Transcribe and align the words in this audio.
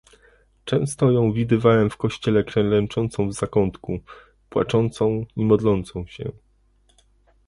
"Często 0.65 1.11
ją 1.11 1.31
widywałem 1.33 1.89
w 1.89 1.97
kościele 1.97 2.43
klęczącą 2.43 3.29
w 3.29 3.33
zakątku, 3.33 3.99
płaczącą 4.49 5.25
i 5.35 5.45
modlącą 5.45 6.05
się." 6.05 6.31